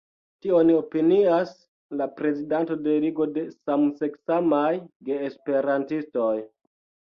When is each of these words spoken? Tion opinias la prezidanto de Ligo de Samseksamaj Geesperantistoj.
Tion 0.43 0.69
opinias 0.75 1.51
la 1.99 2.07
prezidanto 2.21 2.79
de 2.87 2.97
Ligo 3.05 3.29
de 3.37 3.45
Samseksamaj 3.67 4.67
Geesperantistoj. 5.13 6.35